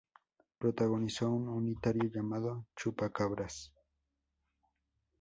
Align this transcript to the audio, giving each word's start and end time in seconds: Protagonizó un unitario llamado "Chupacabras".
Protagonizó 0.57 1.29
un 1.29 1.47
unitario 1.47 2.09
llamado 2.11 2.65
"Chupacabras". 2.75 3.71